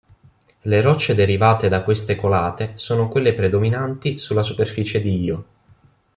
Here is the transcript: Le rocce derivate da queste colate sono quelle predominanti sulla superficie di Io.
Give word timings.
Le 0.61 0.81
rocce 0.81 1.13
derivate 1.13 1.69
da 1.69 1.83
queste 1.83 2.15
colate 2.15 2.71
sono 2.73 3.07
quelle 3.07 3.35
predominanti 3.35 4.17
sulla 4.17 4.41
superficie 4.41 4.99
di 4.99 5.21
Io. 5.25 5.45